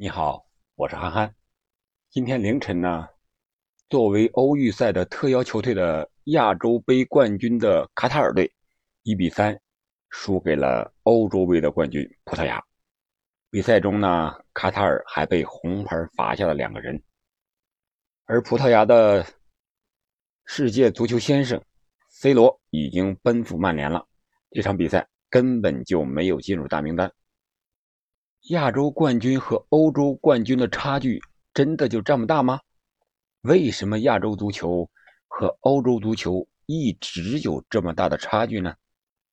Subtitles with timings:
[0.00, 0.46] 你好，
[0.76, 1.34] 我是憨憨。
[2.08, 3.08] 今天凌晨呢，
[3.88, 8.48] 作为欧预赛的特邀球队的亚洲杯冠军的卡塔尔队，
[9.02, 9.60] 一比三
[10.10, 12.62] 输给了欧洲杯的冠军葡萄牙。
[13.50, 17.02] 比赛中呢，卡塔尔还被红牌罚下了两个人，
[18.26, 19.26] 而葡萄牙的
[20.44, 21.60] 世界足球先生
[22.08, 24.06] C 罗已经奔赴曼联了，
[24.52, 27.12] 这场比赛根本就没有进入大名单。
[28.48, 31.20] 亚洲冠军和欧洲冠军的差距
[31.52, 32.58] 真的就这么大吗？
[33.42, 34.88] 为什么亚洲足球
[35.26, 38.74] 和欧洲足球一直有这么大的差距呢？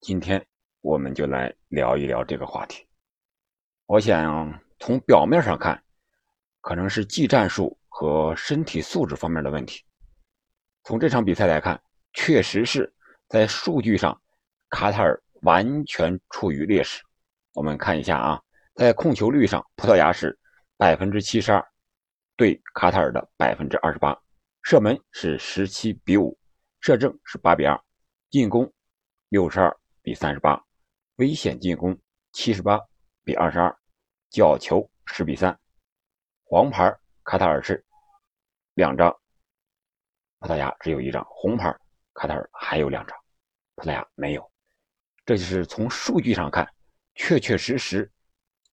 [0.00, 0.46] 今天
[0.80, 2.86] 我们就来聊一聊这个话题。
[3.86, 5.82] 我想从表面上看，
[6.60, 9.82] 可能是技战术和身体素质方面的问题。
[10.84, 11.82] 从这场比赛来看，
[12.12, 12.92] 确实是
[13.28, 14.16] 在数据上，
[14.68, 17.02] 卡塔尔完全处于劣势。
[17.54, 18.40] 我们看一下啊。
[18.80, 20.38] 在控球率上，葡萄牙是
[20.78, 21.62] 百分之七十二，
[22.34, 24.18] 对卡塔尔的百分之二十八；
[24.62, 26.38] 射门是十七比五，
[26.80, 27.76] 射正是八比二；
[28.30, 28.72] 进攻
[29.28, 30.58] 六十二比三十八，
[31.16, 31.94] 危险进攻
[32.32, 32.80] 七十八
[33.22, 33.78] 比二十二，
[34.30, 35.54] 角球十比三。
[36.44, 36.90] 黄牌
[37.22, 37.84] 卡塔尔是
[38.72, 39.14] 两张，
[40.38, 41.70] 葡萄牙只有一张；红牌
[42.14, 43.14] 卡塔尔还有两张，
[43.74, 44.52] 葡萄牙没有。
[45.26, 46.66] 这就是从数据上看，
[47.14, 48.10] 确确实实。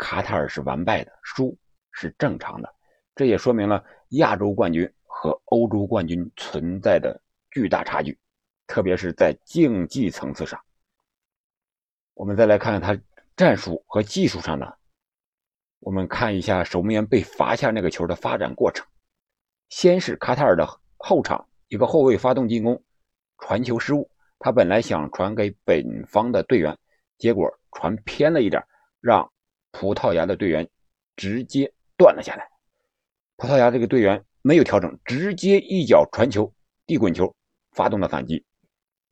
[0.00, 1.54] 卡塔尔是完败的，输
[1.92, 2.74] 是正常的，
[3.14, 7.20] 这也说明了亚洲冠军和欧洲冠军存在的
[7.50, 8.18] 巨大差距，
[8.66, 10.58] 特别是在竞技层次上。
[12.14, 12.98] 我们再来看看他
[13.36, 14.78] 战术和技术上的。
[15.80, 18.86] 我们看一下守门员被罚下那个球的发展过程。
[19.68, 22.82] 先是卡塔尔的后场一个后卫发动进攻，
[23.36, 26.76] 传球失误，他本来想传给本方的队员，
[27.18, 28.64] 结果传偏了一点，
[29.02, 29.30] 让。
[29.72, 30.68] 葡萄牙的队员
[31.16, 32.48] 直接断了下来，
[33.36, 36.52] 葡萄牙这个队员没有调整，直接一脚传球
[36.86, 37.34] 地滚球，
[37.72, 38.44] 发动了反击，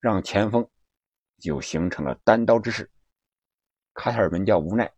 [0.01, 0.69] 让前锋
[1.39, 2.91] 就形成了单刀之势。
[3.95, 4.91] 卡塔尔门将无奈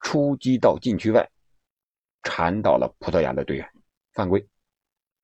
[0.00, 1.28] 出击到禁区外，
[2.22, 3.68] 铲倒了葡萄牙的队员，
[4.12, 4.46] 犯规。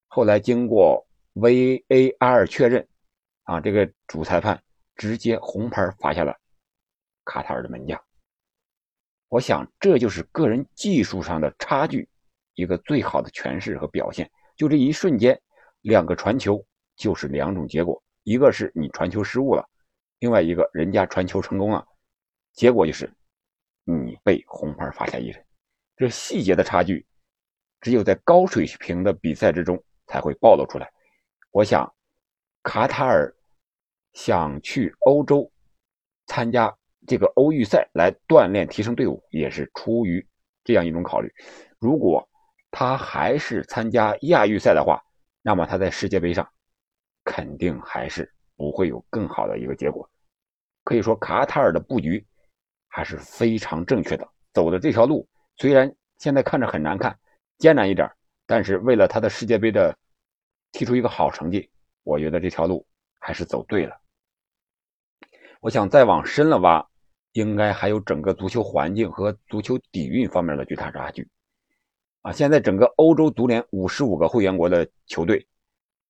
[0.08, 2.86] 后来经过 VAR 确认，
[3.44, 4.60] 啊，这个主裁判
[4.96, 6.36] 直接红牌罚下了
[7.24, 8.00] 卡塔尔的门将。
[9.30, 12.08] 我想，这就是个人技术上的差距，
[12.54, 14.28] 一个最好的诠释和表现。
[14.56, 15.40] 就这一瞬间，
[15.82, 16.60] 两个传球
[16.96, 19.64] 就是两种结果：一个是你传球失误了，
[20.18, 21.86] 另外一个人家传球成功了，
[22.54, 23.08] 结果就是
[23.84, 25.46] 你被红牌罚下一人。
[25.96, 27.06] 这细节的差距，
[27.80, 30.90] 只有在高水平的比赛之中才会暴露出来。
[31.52, 31.88] 我想，
[32.64, 33.32] 卡塔尔
[34.12, 35.48] 想去欧洲
[36.26, 36.76] 参加。
[37.06, 40.24] 这个欧预赛来锻炼提升队伍，也是出于
[40.64, 41.32] 这样一种考虑。
[41.78, 42.28] 如果
[42.70, 45.02] 他还是参加亚预赛的话，
[45.42, 46.48] 那么他在世界杯上
[47.24, 50.08] 肯定还是不会有更好的一个结果。
[50.84, 52.24] 可以说，卡塔尔的布局
[52.88, 57.18] 还是非常正确的，走的这条路虽然现在看着很难看、
[57.58, 58.10] 艰难一点，
[58.46, 59.96] 但是为了他的世界杯的
[60.72, 61.70] 踢出一个好成绩，
[62.02, 62.86] 我觉得这条路
[63.18, 63.98] 还是走对了。
[65.60, 66.86] 我想再往深了挖。
[67.32, 71.28] 应该还有整个足球环境和足球底蕴方面的巨大差距
[72.22, 72.32] 啊！
[72.32, 75.46] 现在整个欧洲足联五十五个会员国的球队，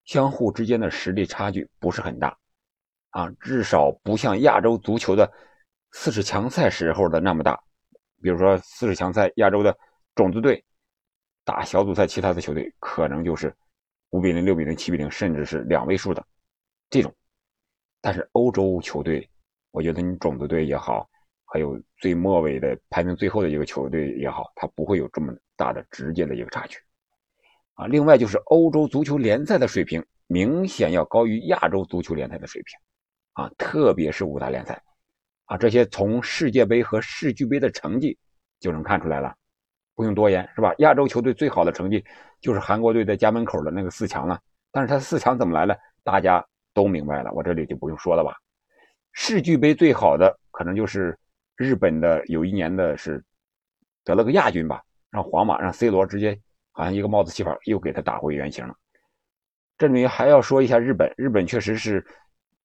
[0.05, 2.37] 相互之间的实力差距不是很大
[3.11, 5.31] 啊，至少不像亚洲足球的
[5.93, 7.61] 四十强赛时候的那么大。
[8.23, 9.77] 比如说四十强赛，亚洲的
[10.15, 10.65] 种子队
[11.45, 13.55] 打小组赛，其他的球队可能就是
[14.11, 16.27] 五比零、六比零、七比零，甚至是两位数的
[16.89, 17.15] 这种。
[18.01, 19.29] 但是欧洲球队，
[19.71, 21.10] 我觉得你种子队也好。
[21.53, 26.79] 还有最末尾的排名最后的一个球队也好，它不会有这么大的直接的一个差距
[27.75, 27.89] 啊。
[27.89, 32.79] 另外就是欧洲足球联赛的水平明显要高于亚洲足球联赛的水平
[33.33, 34.81] 啊，特别是五大联赛
[35.47, 38.17] 啊，这些从世界杯和世俱杯的成绩
[38.61, 39.35] 就能看出来了，
[39.97, 40.73] 不用多言是吧？
[40.79, 42.05] 亚洲球队最好的成绩
[42.41, 48.37] 就是韩国队在家门口的那个四强了，但是他四强怎么来的，大家都明白了，我这里就不用说了吧。
[49.11, 51.19] 世俱杯最好的可能就是。
[51.61, 53.23] 日本的有一年的是
[54.03, 56.41] 得了个亚军吧，让皇马让 C 罗直接
[56.73, 58.75] 好像一个帽子戏法又给他打回原形了。
[59.77, 62.03] 这里面还要说一下日本，日本确实是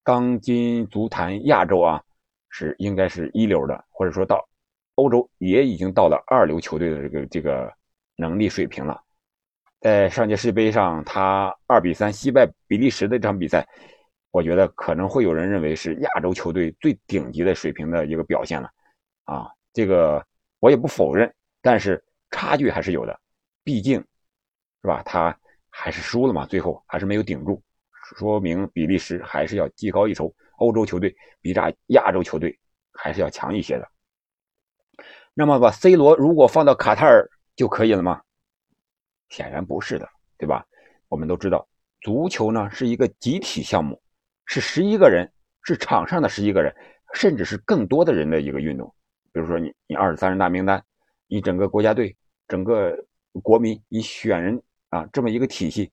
[0.01, 2.01] 当今足坛亚洲啊
[2.47, 4.47] 是应该是一流的，或者说到
[4.95, 7.69] 欧洲也已经到了二流球队的这个这个
[8.15, 9.01] 能力水平了。
[9.81, 13.67] 在上届世界杯上，他二比三惜败比利时的这场比赛，
[14.31, 18.71] 我觉得可能会有人认为是亚洲球队最顶级的水平的一个表现了。
[19.25, 20.25] 啊，这个
[20.59, 21.31] 我也不否认，
[21.61, 23.19] 但是差距还是有的，
[23.63, 23.99] 毕竟，
[24.81, 25.03] 是吧？
[25.03, 25.37] 他
[25.69, 27.61] 还是输了嘛，最后还是没有顶住，
[28.17, 32.57] 说明比利时还是要技高一筹，欧洲球队比这亚洲球队
[32.93, 33.87] 还是要强一些的。
[35.33, 38.21] 那么把 C 罗如果放到卡塔尔就可以了吗？
[39.29, 40.07] 显然不是的，
[40.37, 40.65] 对吧？
[41.09, 41.67] 我们都知道，
[42.01, 43.99] 足球呢是一个集体项目，
[44.45, 45.29] 是十一个人，
[45.63, 46.73] 是场上的十一个人，
[47.13, 48.93] 甚至是更多的人的一个运动。
[49.35, 50.81] 比如说你你二十三人大名单，
[51.27, 52.15] 你整个国家队，
[52.47, 52.97] 整个
[53.43, 55.91] 国民，你选人啊，这么一个体系。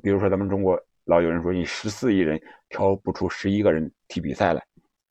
[0.00, 4.64] 比如说咱们中国老有人说，你十四亿人挑不出十一个人踢比赛来，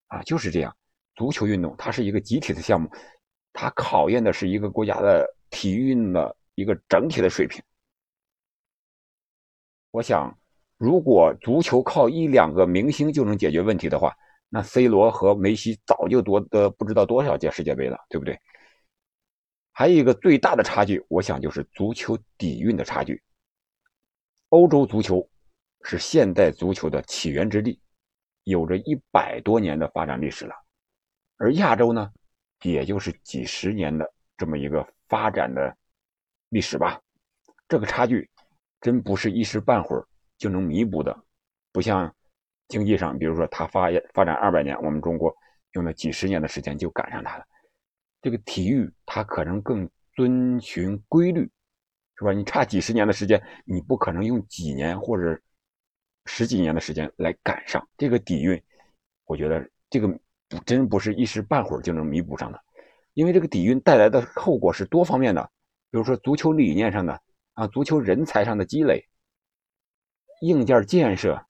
[0.08, 0.74] 啊，就是这样。
[1.16, 2.90] 足球运动它是一个集体的项目。
[3.52, 7.62] 它考验的是一个国家的体育运的一个整体的水平。
[9.92, 10.34] 我想，
[10.78, 14.16] 如果足球靠一两个明星就能解决问题的话，
[14.50, 18.40] 那 C 罗和梅西早就夺得不知道多少届世界杯了，对不对？
[19.72, 23.22] 还有一个最大的差距，我想就是足球底蕴的差距。
[24.50, 25.30] 欧洲足球
[25.84, 27.80] 是现代足球的起源之地，
[28.46, 30.56] 有着一百多年的发展历史了，
[31.38, 32.12] 而亚洲呢？
[32.64, 35.78] 也就是几十年的这么一个发展的
[36.50, 37.00] 历史吧，
[37.68, 38.28] 这个差距
[38.82, 40.04] 真不是一时半会儿
[40.40, 41.16] 就能弥补的，
[41.72, 42.12] 不像
[42.68, 45.36] 经济上，比如说它发发展二百年，我们中国
[45.74, 47.46] 用了几十年的时间就赶上它了。
[48.22, 51.50] 这个体育它可能更遵循规律，
[52.18, 52.32] 是吧？
[52.32, 55.40] 你差几十年的时间，你不可能用几年或者
[56.26, 58.62] 十几年的时间来赶上这个底蕴。
[59.26, 60.20] 我觉得这个。
[60.66, 62.64] 真不是一时半会儿就能弥补上的，
[63.16, 65.44] 因为这个底蕴带来的后果是多方面的，
[65.92, 67.22] 比如说足球理念上的
[67.52, 69.06] 啊，足球人才上的积累、
[70.40, 71.46] 硬件建设、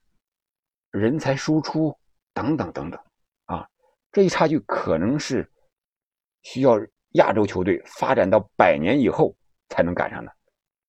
[0.98, 1.96] 人才输出
[2.34, 3.00] 等等等等
[3.46, 3.68] 啊，
[4.12, 5.50] 这一差距可能是
[6.44, 6.78] 需要
[7.12, 9.36] 亚洲球队发展到百年以后
[9.70, 10.32] 才能赶上的，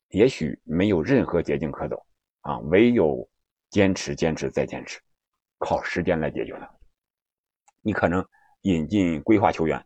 [0.08, 2.04] 也许没有任何捷径可走
[2.40, 3.28] 啊，唯有
[3.70, 5.00] 坚持、坚持再坚持，
[5.58, 6.68] 靠时间来解决的。
[7.82, 8.26] 你可能
[8.62, 9.84] 引进规划球员，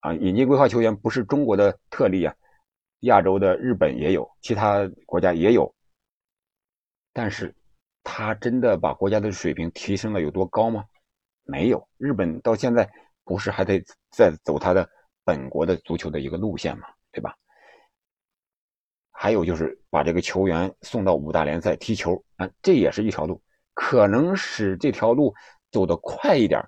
[0.00, 2.34] 啊，引进规划球员不是中国的特例啊，
[3.00, 5.72] 亚洲的日本也有，其他国家也有。
[7.12, 7.54] 但是，
[8.08, 10.84] 他真的把国家的水平提升了有多高吗？
[11.42, 12.88] 没有，日本到现在
[13.24, 13.82] 不是还得
[14.12, 14.88] 在走他的
[15.24, 16.86] 本国的足球的一个路线吗？
[17.10, 17.36] 对吧？
[19.10, 23.42] 还有就是把这个球员送到五大联赛踢球啊，这也是一条路，
[23.74, 25.34] 可能使这条路
[25.72, 26.62] 走得快一点。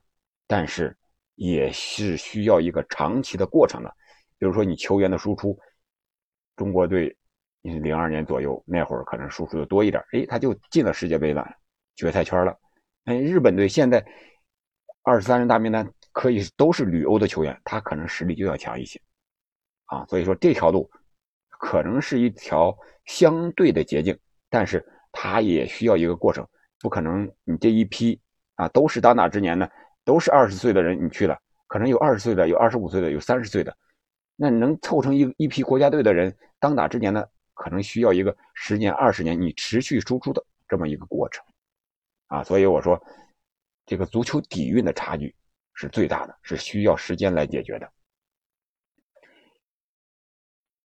[0.49, 0.96] 但是
[1.37, 3.94] 也是需要一个长期的过程的，
[4.38, 5.56] 比如说你球员的输出，
[6.56, 7.17] 中国队，
[7.63, 11.47] 你是零二年左右那会儿可能输出的多一点，哎，他就进了世界杯了，
[11.97, 12.57] 决赛圈了。
[13.05, 14.05] 哎，日本队现在
[15.03, 19.01] 二十三人大名单可以都是旅欧的球员，他可能实力就要强一些，
[19.87, 20.91] 啊，所以说这条路
[21.49, 22.77] 可能是一条
[23.07, 24.19] 相对的捷径，
[24.49, 26.47] 但是它也需要一个过程，
[26.81, 28.21] 不可能你这一批
[28.55, 29.69] 啊都是当打之年呢。
[30.05, 33.77] 都是二十岁的人，你去了，可能有二十岁的，有二十五岁的，有三十岁的，
[34.37, 37.23] 那能凑成一一批国家队的人当打之年呢？
[37.59, 41.45] 可能需要一个十年、二十年，你持续输出的这么一个过程，
[42.29, 43.05] 啊，所以我说，
[43.85, 45.35] 这个足球底蕴的差距
[45.75, 47.93] 是最大的，是需要时间来解决的。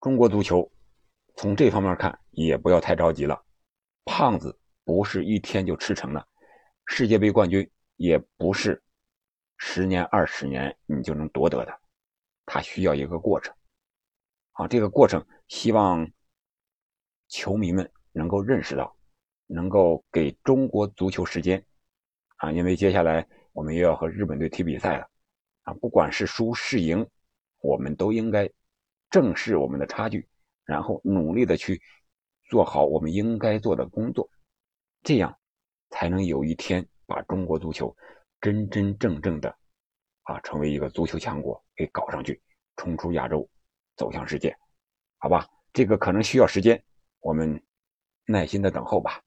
[0.02, 0.70] 中国足球
[1.36, 3.40] 从这方面看也不要太着急了，
[4.04, 6.28] 胖子不是一天就吃成的，
[6.88, 8.82] 世界杯冠军也不是。
[9.58, 11.80] 十年二十年你就能夺得的，
[12.48, 13.56] 它需要一个过程，
[14.54, 16.12] 啊，这个过程希望
[17.34, 18.96] 球迷们能够认识到，
[19.48, 21.66] 能够给中国足球时间，
[22.38, 25.10] 啊，因为接下来我们又要和日本队踢比赛了，
[25.64, 27.06] 啊，不管是输是赢，
[27.60, 28.48] 我们都应该
[29.10, 30.28] 正视我们的差距，
[30.64, 31.82] 然后努力的去
[32.52, 34.30] 做好我们应该做的工作，
[35.02, 35.36] 这样
[35.90, 37.96] 才能有一天把中国足球。
[38.40, 39.50] 真真正正的，
[40.24, 42.40] 啊，成为一个足球强国，给搞上去，
[42.76, 43.50] 冲出亚洲，
[43.96, 44.56] 走向世界，
[45.18, 45.48] 好吧？
[45.72, 46.84] 这个可能需要时间，
[47.24, 47.64] 我们
[48.26, 49.24] 耐心的等候吧。